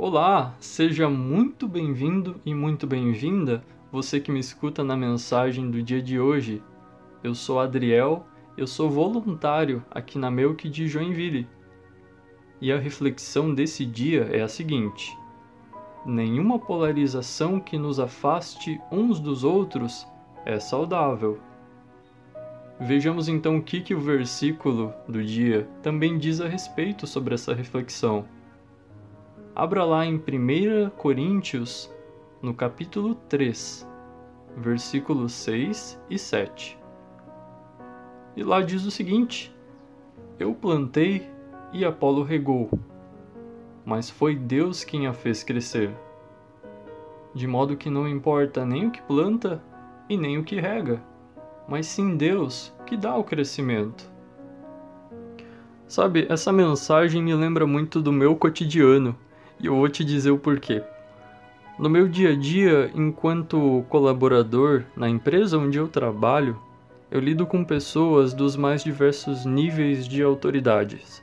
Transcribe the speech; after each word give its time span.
Olá, 0.00 0.54
seja 0.60 1.10
muito 1.10 1.66
bem-vindo 1.66 2.40
e 2.46 2.54
muito 2.54 2.86
bem-vinda, 2.86 3.64
você 3.90 4.20
que 4.20 4.30
me 4.30 4.38
escuta 4.38 4.84
na 4.84 4.96
mensagem 4.96 5.68
do 5.68 5.82
dia 5.82 6.00
de 6.00 6.20
hoje. 6.20 6.62
Eu 7.20 7.34
sou 7.34 7.58
Adriel, 7.58 8.24
eu 8.56 8.64
sou 8.64 8.88
voluntário 8.88 9.84
aqui 9.90 10.16
na 10.16 10.30
Melk 10.30 10.68
de 10.68 10.86
Joinville. 10.86 11.48
E 12.60 12.70
a 12.70 12.78
reflexão 12.78 13.52
desse 13.52 13.84
dia 13.84 14.28
é 14.30 14.40
a 14.40 14.46
seguinte: 14.46 15.18
nenhuma 16.06 16.60
polarização 16.60 17.58
que 17.58 17.76
nos 17.76 17.98
afaste 17.98 18.80
uns 18.92 19.18
dos 19.18 19.42
outros 19.42 20.06
é 20.46 20.60
saudável. 20.60 21.40
Vejamos 22.78 23.28
então 23.28 23.56
o 23.56 23.62
que, 23.62 23.80
que 23.80 23.96
o 23.96 24.00
versículo 24.00 24.94
do 25.08 25.24
dia 25.24 25.68
também 25.82 26.16
diz 26.18 26.40
a 26.40 26.46
respeito 26.46 27.04
sobre 27.04 27.34
essa 27.34 27.52
reflexão. 27.52 28.37
Abra 29.58 29.84
lá 29.84 30.06
em 30.06 30.14
1 30.14 30.90
Coríntios, 30.90 31.92
no 32.40 32.54
capítulo 32.54 33.16
3, 33.28 33.84
versículos 34.56 35.32
6 35.32 36.00
e 36.08 36.16
7. 36.16 36.78
E 38.36 38.44
lá 38.44 38.62
diz 38.62 38.84
o 38.84 38.90
seguinte: 38.92 39.52
Eu 40.38 40.54
plantei 40.54 41.28
e 41.72 41.84
Apolo 41.84 42.22
regou, 42.22 42.70
mas 43.84 44.08
foi 44.08 44.36
Deus 44.36 44.84
quem 44.84 45.08
a 45.08 45.12
fez 45.12 45.42
crescer. 45.42 45.90
De 47.34 47.48
modo 47.48 47.76
que 47.76 47.90
não 47.90 48.08
importa 48.08 48.64
nem 48.64 48.86
o 48.86 48.92
que 48.92 49.02
planta 49.02 49.60
e 50.08 50.16
nem 50.16 50.38
o 50.38 50.44
que 50.44 50.60
rega 50.60 51.02
mas 51.68 51.86
sim 51.86 52.16
Deus 52.16 52.72
que 52.86 52.96
dá 52.96 53.14
o 53.14 53.22
crescimento. 53.22 54.10
Sabe, 55.86 56.26
essa 56.30 56.50
mensagem 56.50 57.22
me 57.22 57.34
lembra 57.34 57.66
muito 57.66 58.00
do 58.00 58.10
meu 58.10 58.34
cotidiano 58.34 59.14
e 59.60 59.66
eu 59.66 59.76
vou 59.76 59.88
te 59.88 60.04
dizer 60.04 60.30
o 60.30 60.38
porquê. 60.38 60.82
No 61.78 61.88
meu 61.88 62.08
dia 62.08 62.30
a 62.30 62.36
dia, 62.36 62.90
enquanto 62.94 63.84
colaborador 63.88 64.84
na 64.96 65.08
empresa 65.08 65.58
onde 65.58 65.78
eu 65.78 65.88
trabalho, 65.88 66.60
eu 67.10 67.20
lido 67.20 67.46
com 67.46 67.64
pessoas 67.64 68.34
dos 68.34 68.56
mais 68.56 68.82
diversos 68.82 69.44
níveis 69.44 70.06
de 70.06 70.22
autoridades, 70.22 71.22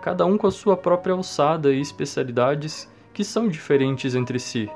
cada 0.00 0.24
um 0.24 0.38
com 0.38 0.46
a 0.46 0.52
sua 0.52 0.76
própria 0.76 1.14
alçada 1.14 1.72
e 1.72 1.80
especialidades 1.80 2.90
que 3.12 3.24
são 3.24 3.48
diferentes 3.48 4.14
entre 4.14 4.38
si. 4.38 4.70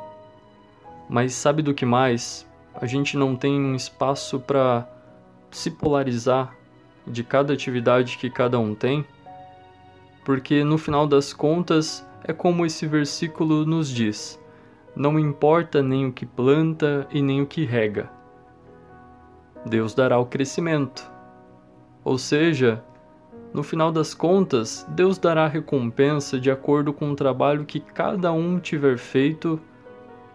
Mas 1.08 1.32
sabe 1.32 1.62
do 1.62 1.72
que 1.72 1.86
mais? 1.86 2.48
a 2.80 2.86
gente 2.86 3.16
não 3.16 3.34
tem 3.34 3.60
um 3.60 3.74
espaço 3.74 4.38
para 4.38 4.88
se 5.50 5.70
polarizar 5.70 6.56
de 7.06 7.24
cada 7.24 7.52
atividade 7.52 8.16
que 8.18 8.30
cada 8.30 8.58
um 8.58 8.74
tem, 8.74 9.04
porque 10.24 10.62
no 10.62 10.78
final 10.78 11.06
das 11.06 11.32
contas 11.32 12.06
é 12.24 12.32
como 12.32 12.66
esse 12.66 12.86
versículo 12.86 13.64
nos 13.64 13.88
diz: 13.88 14.40
não 14.94 15.18
importa 15.18 15.82
nem 15.82 16.06
o 16.06 16.12
que 16.12 16.26
planta 16.26 17.06
e 17.12 17.22
nem 17.22 17.40
o 17.40 17.46
que 17.46 17.64
rega. 17.64 18.10
Deus 19.64 19.94
dará 19.94 20.18
o 20.18 20.26
crescimento. 20.26 21.08
Ou 22.04 22.18
seja, 22.18 22.82
no 23.52 23.62
final 23.62 23.92
das 23.92 24.14
contas, 24.14 24.86
Deus 24.90 25.18
dará 25.18 25.46
recompensa 25.46 26.38
de 26.38 26.50
acordo 26.50 26.92
com 26.92 27.10
o 27.10 27.16
trabalho 27.16 27.64
que 27.64 27.80
cada 27.80 28.32
um 28.32 28.58
tiver 28.58 28.98
feito 28.98 29.60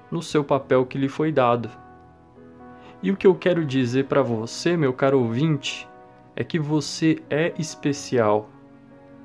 no 0.09 0.21
seu 0.21 0.43
papel 0.43 0.85
que 0.85 0.97
lhe 0.97 1.09
foi 1.09 1.31
dado. 1.31 1.69
E 3.01 3.11
o 3.11 3.17
que 3.17 3.27
eu 3.27 3.35
quero 3.35 3.65
dizer 3.65 4.05
para 4.05 4.21
você, 4.21 4.77
meu 4.77 4.93
caro 4.93 5.19
ouvinte, 5.19 5.87
é 6.35 6.43
que 6.43 6.57
você 6.57 7.21
é 7.29 7.53
especial. 7.59 8.49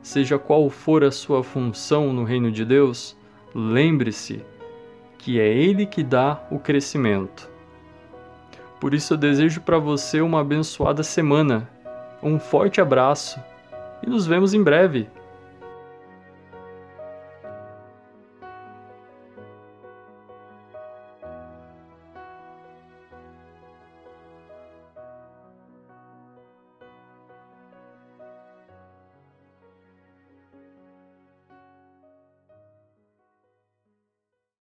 Seja 0.08 0.38
qual 0.38 0.70
for 0.70 1.04
a 1.04 1.10
sua 1.10 1.44
função 1.44 2.14
no 2.14 2.24
reino 2.24 2.50
de 2.50 2.64
Deus, 2.64 3.14
lembre-se 3.54 4.42
que 5.18 5.38
é 5.38 5.46
Ele 5.46 5.84
que 5.84 6.02
dá 6.02 6.40
o 6.50 6.58
crescimento. 6.58 7.50
Por 8.80 8.94
isso 8.94 9.12
eu 9.12 9.18
desejo 9.18 9.60
para 9.60 9.76
você 9.76 10.22
uma 10.22 10.40
abençoada 10.40 11.02
semana, 11.02 11.68
um 12.22 12.38
forte 12.38 12.80
abraço 12.80 13.38
e 14.02 14.08
nos 14.08 14.26
vemos 14.26 14.54
em 14.54 14.62
breve. 14.62 15.10